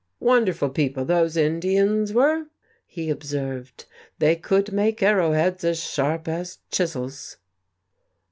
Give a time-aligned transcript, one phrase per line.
[0.19, 2.47] "Wonderful people, those Indians were!"
[2.87, 3.85] he observed.
[4.17, 7.37] "They could make arrowheads as sharp as chisels."